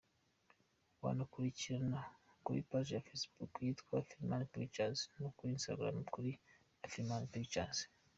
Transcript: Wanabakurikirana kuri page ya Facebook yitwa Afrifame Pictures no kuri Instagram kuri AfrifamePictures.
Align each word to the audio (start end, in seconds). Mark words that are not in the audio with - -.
Wanabakurikirana 1.03 1.99
kuri 2.45 2.59
page 2.69 2.91
ya 2.95 3.05
Facebook 3.07 3.51
yitwa 3.63 3.93
Afrifame 4.01 4.47
Pictures 4.53 4.99
no 5.21 5.29
kuri 5.37 5.49
Instagram 5.55 5.97
kuri 6.13 6.31
AfrifamePictures. 6.85 7.77